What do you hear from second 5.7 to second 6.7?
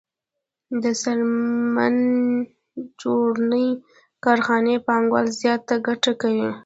ګټه کوي